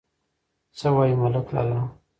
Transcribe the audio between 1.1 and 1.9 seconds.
ملک لالا؟